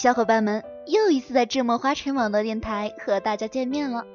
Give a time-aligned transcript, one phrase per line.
[0.00, 4.06] 小伙伴们，又一次在智墨花城网络电台和大家见面了，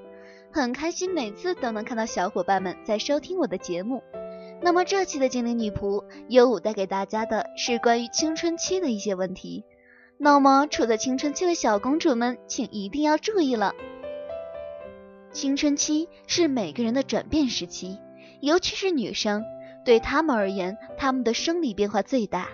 [0.52, 4.02] 很开心每次都能看到小伙伴们在收听我的节目。
[4.64, 9.64] 那么这期的精灵女仆，优五带给大家的是关于青春期的一些问题。
[10.18, 13.76] 那么处在青春期的小公主们，请一定要注意了。
[15.32, 18.00] 青春期是每个人的转变时期，
[18.42, 19.44] 尤其是女生，
[19.86, 22.48] 对她们而言，她们的生理变化最大。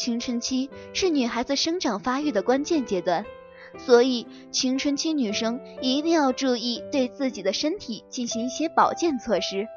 [0.00, 3.26] 青春期是女孩子生长发育的关键阶段，
[3.76, 9.68] 所以青春期女生一定要注意对自己的身体进行一些保健措施。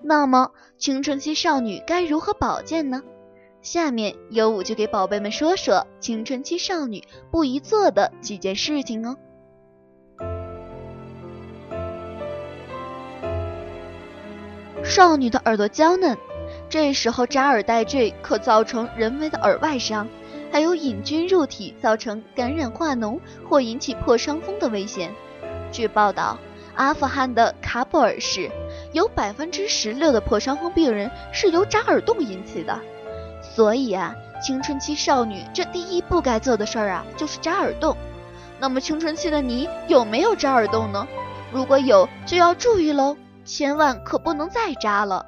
[0.00, 3.02] 那么，青春期少女该如何保健呢？
[3.60, 9.16] 下面优五就给宝贝们说说青春期少女不宜做的几件事情哦。
[14.84, 16.16] 少女的耳朵娇嫩。
[16.68, 20.08] 这时候扎耳戴坠可造成人为的耳外伤，
[20.52, 25.14] 还有引菌入体造成感染化脓或引起破伤风的危险。
[25.70, 26.36] 据报道，
[26.74, 28.50] 阿富汗的喀布尔市
[28.92, 32.78] 有百分之十六的破伤风病人是由扎耳洞引起的。
[33.40, 37.96] 所以啊，青春期少女这第一不该做的事儿啊，就是扎耳洞。
[38.58, 41.06] 那么青春期的你有没有扎耳洞呢？
[41.52, 45.24] 如果有，就要注意喽，千万可不能再扎了。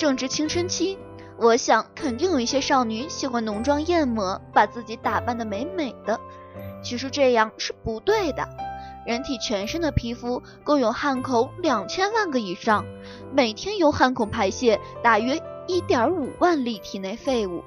[0.00, 0.96] 正值青春期，
[1.36, 6.18] 我想肯定有一些少女喜欢浓妆艳抹，把自己打扮的美美的。
[6.82, 8.48] 其实这样是不对的。
[9.04, 12.86] 人体全身的皮肤共有汗孔两千万个以上，
[13.30, 17.62] 每天由汗孔排泄大约一点五万粒体内废物。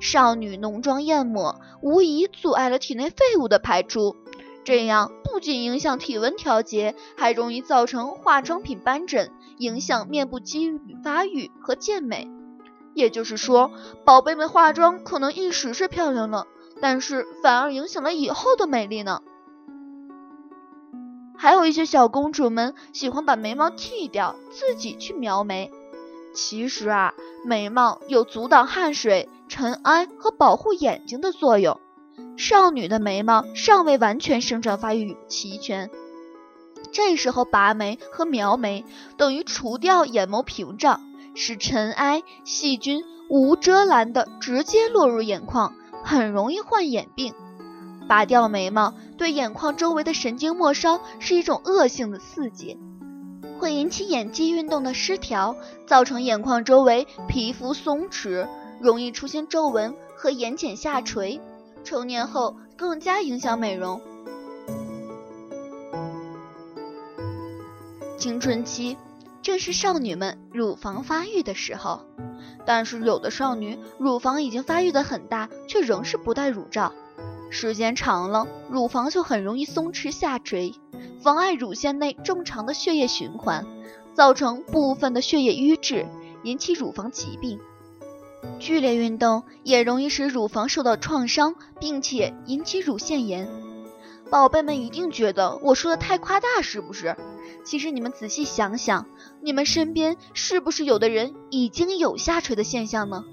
[0.00, 4.16] 少女浓妆艳抹，无疑阻碍了体内废物的排出，
[4.64, 9.30] 这样不仅影响体温调节，还容易造成化妆品斑疹。
[9.58, 12.28] 影响面部肌理发育和健美，
[12.94, 13.70] 也就是说，
[14.04, 16.46] 宝贝们化妆可能一时是漂亮了，
[16.80, 19.22] 但是反而影响了以后的美丽呢。
[21.38, 25.70] 还有一些小公主们喜欢把眉毛剃掉，自己去描眉。
[26.34, 31.78] 其实啊，眉毛有阻挡汗水、尘埃和保护眼睛的作用。
[32.38, 35.90] 少女的眉毛尚未完全生长发育齐全。
[36.96, 38.82] 这时候拔眉和描眉
[39.18, 41.02] 等于除掉眼眸屏障，
[41.34, 47.34] 使尘埃、细菌无遮拦的直接落入眼眶，很容易患眼病。
[48.08, 52.78] 拔掉眉毛对眼眶周围的神经末梢是一种恶性的刺激，
[53.58, 55.54] 会引起眼肌运动的失调，
[55.86, 58.48] 造成眼眶周围皮肤松弛，
[58.80, 61.42] 容易出现皱纹和眼睑下垂。
[61.84, 64.00] 成年后更加影响美容。
[68.26, 68.96] 青春期
[69.40, 72.00] 正是少女们乳房发育的时候，
[72.66, 76.92] 但是有的少女乳房已经发育的很大，却仍是不戴乳罩，
[77.50, 80.74] 时间长了，乳房就很容易松弛下垂，
[81.22, 83.64] 妨碍乳腺内正常的血液循环，
[84.12, 86.04] 造成部分的血液瘀滞，
[86.42, 87.60] 引起乳房疾病。
[88.58, 93.48] 剧烈运动也容易使乳房受到创伤，并且引起乳腺炎。
[94.30, 97.16] 宝贝们一定觉得我说的太夸大，是不是？
[97.64, 99.06] 其实你们仔细想想，
[99.40, 103.24] 你们身边是不是有的人已经有下垂的现象呢？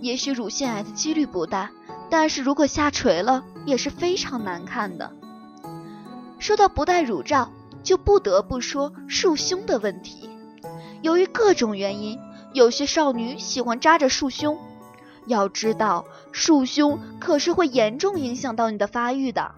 [0.00, 1.70] 也许乳腺癌的几率不大，
[2.08, 5.12] 但是如果下垂了，也是非常难看的。
[6.38, 7.50] 说到不戴乳罩，
[7.82, 10.28] 就不得不说束胸的问题。
[11.02, 12.18] 由于各种原因，
[12.52, 14.58] 有些少女喜欢扎着束胸。
[15.26, 19.54] 要知道，束胸可是会严重影响到你的发育的。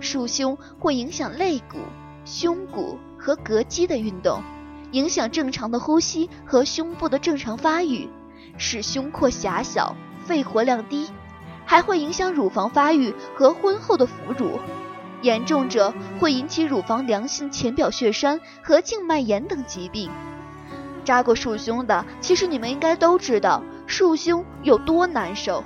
[0.00, 1.78] 束胸会影响肋骨。
[2.24, 4.42] 胸骨和膈肌的运动，
[4.92, 8.08] 影响正常的呼吸和胸部的正常发育，
[8.58, 11.08] 使胸廓狭小、肺活量低，
[11.64, 14.60] 还会影响乳房发育和婚后的哺乳，
[15.22, 20.10] 严重者会引起乳房良性浅表血栓和静脉炎等疾病。
[21.02, 25.64] 扎过束胸的，其实你们应该都知道束胸有多难受。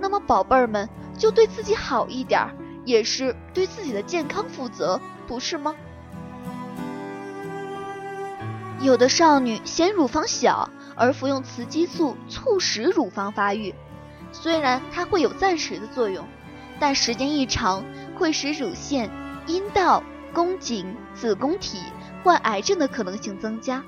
[0.00, 2.52] 那么宝贝儿们，就对自己好一点儿，
[2.84, 5.74] 也是对自己的健康负责，不是吗？
[8.80, 13.74] 有的少女嫌乳房小而服用雌激素，促使乳房发育。
[14.32, 16.26] 虽然它会有暂时的作用，
[16.80, 17.84] 但时间一长
[18.16, 19.08] 会使乳腺、
[19.46, 20.02] 阴道、
[20.32, 21.78] 宫颈、子宫体
[22.24, 23.84] 患癌症的可能性增加。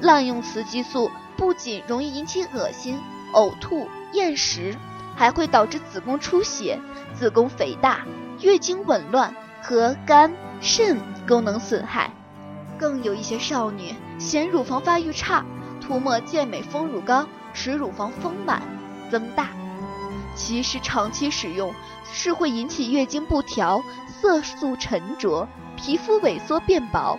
[0.00, 3.00] 滥用雌激素不仅容易引起恶心、
[3.32, 4.76] 呕吐、厌食，
[5.18, 6.78] 还会导致子宫出血、
[7.12, 8.06] 子宫肥大、
[8.40, 12.12] 月经紊乱和肝、肾功能损害。
[12.78, 15.44] 更有一些少女嫌乳房发育差，
[15.80, 18.62] 涂抹健美丰乳膏，使乳房丰满
[19.10, 19.48] 增大。
[20.36, 21.74] 其实长期使用
[22.12, 27.18] 是会引起月经不调、色素沉着、皮肤萎缩变薄，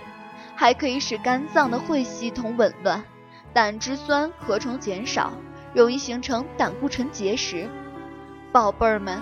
[0.55, 3.03] 还可以使肝脏的会系统紊乱，
[3.51, 5.33] 胆汁酸合成减少，
[5.73, 7.69] 容易形成胆固醇结石。
[8.51, 9.21] 宝贝儿们，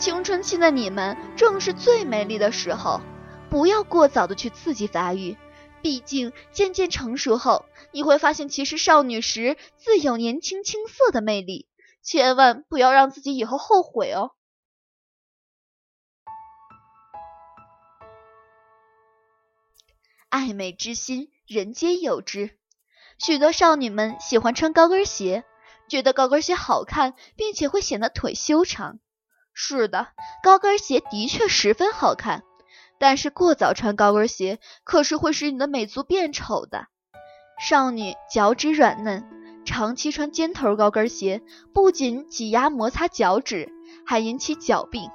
[0.00, 3.00] 青春期的你们正是最美丽的时候，
[3.48, 5.36] 不要过早的去刺激发育。
[5.80, 11.68] 毕竟渐渐成熟后，你会发现其实少女时自有年轻青涩的魅力，
[12.02, 14.32] 千万不要让自己以后后悔哦。
[20.30, 22.58] 爱美之心，人皆有之。
[23.18, 25.44] 许多少女们喜欢穿高跟鞋，
[25.88, 28.98] 觉得高跟鞋好看，并且会显得腿修长。
[29.52, 30.08] 是的，
[30.42, 32.42] 高跟鞋的确十分好看。
[32.98, 36.86] 但是过早穿高跟鞋可是会使你的美足变丑的。
[37.58, 39.24] 少女脚趾软嫩，
[39.64, 41.42] 长期穿尖头高跟鞋
[41.72, 43.68] 不仅挤压摩擦脚趾，
[44.06, 45.10] 还引起脚病。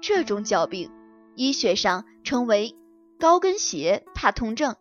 [0.00, 0.90] 这种脚病
[1.34, 2.76] 医学上称为
[3.18, 4.76] 高跟鞋踏痛症。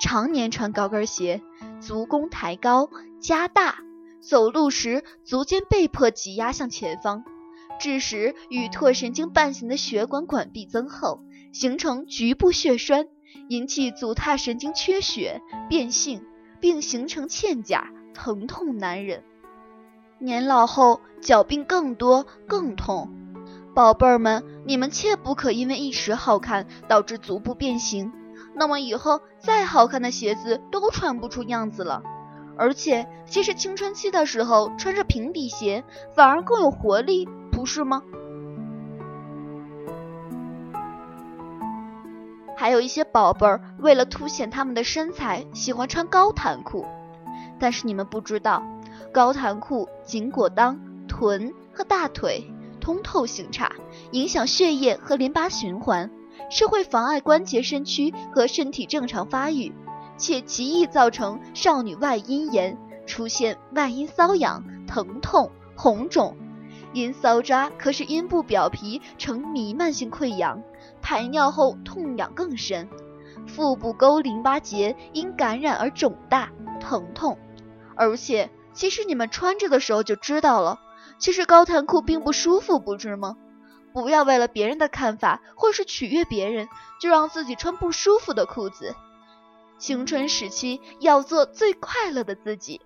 [0.00, 1.42] 常年穿高跟鞋，
[1.80, 2.90] 足弓抬高
[3.20, 3.78] 加大，
[4.28, 7.22] 走路时足尖被迫挤压向前方，
[7.78, 11.22] 致使与唾神经伴行的血管管壁增厚。
[11.52, 13.06] 形成局部血栓，
[13.48, 15.40] 引起足踏神经缺血
[15.70, 16.26] 变性，
[16.60, 19.22] 并形成嵌甲，疼痛难忍。
[20.18, 23.08] 年老后脚病更多更痛，
[23.74, 28.12] 宝贝儿们，你们切不可因为一时好看导致足部变形，
[28.54, 32.02] 那么以后再好看的鞋子都穿不出样子了。
[32.58, 38.02] 而且，其实青春期的时候穿着平底鞋反而更有活力，不是吗？
[42.56, 46.86] 还有一些宝贝儿为了凸显他们的身材，喜欢穿高弹裤。
[47.58, 48.62] 但是你们不知道，
[49.12, 52.50] 高弹裤紧裹裆、臀和大腿
[52.80, 53.70] 通透性差，
[54.12, 56.10] 影响血液和淋巴循环，
[56.50, 59.72] 是会妨碍关节身躯和身体正常发育，
[60.16, 66.36] 且极易造成少女外阴炎，出现外阴瘙痒、疼痛、红肿。
[66.92, 70.62] 阴搔抓可使阴部表皮呈弥漫性溃疡。
[71.02, 72.88] 排尿后痛痒更深，
[73.46, 77.38] 腹部沟淋巴结因感染而肿大疼痛，
[77.94, 80.80] 而且其实你们穿着的时候就知道了，
[81.18, 83.36] 其实高弹裤并不舒服，不是吗？
[83.92, 86.68] 不要为了别人的看法或是取悦别人，
[87.00, 88.94] 就让自己穿不舒服的裤子。
[89.78, 92.80] 青春时期要做最快乐的自己。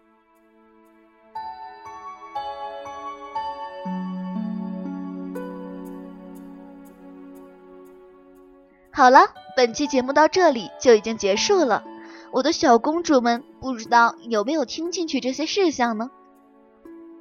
[8.93, 9.21] 好了，
[9.57, 11.85] 本期节目到这里就已经结束了。
[12.33, 16.11] 我的小公主们，不知道有没有听进去这些事项呢？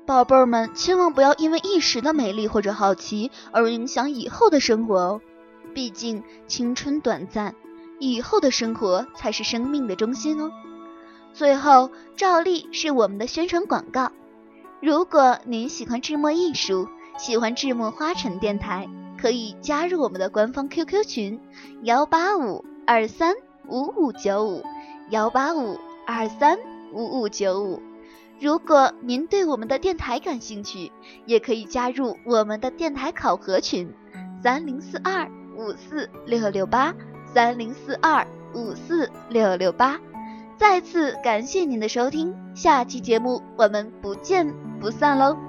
[0.06, 5.21] 宝贝儿们，千万不要因为一时的美丽或者好奇而影响以后的生活哦。
[5.74, 7.56] 毕竟青春短暂，
[7.99, 10.51] 以后的生活才是生命的中心哦。
[11.33, 14.11] 最后，照例是我们的宣传广告。
[14.81, 16.87] 如果您喜欢智墨艺术，
[17.17, 18.89] 喜欢智墨花城电台。
[19.21, 21.41] 可以加入我们的官方 QQ 群
[21.81, 23.35] 幺八五二三
[23.68, 24.63] 五五九五
[25.09, 25.77] 幺八五
[26.07, 26.57] 二三
[26.94, 27.81] 五五九五。
[28.39, 30.94] 如果您对我们的电台感兴趣，
[31.25, 33.94] 也可以加入我们的电台考核群
[34.41, 36.95] 三零四二五四六六八
[37.33, 40.00] 三零四二五四六六八。
[40.57, 45.48] 再次感谢您的收听，下期节目我们不见不散喽！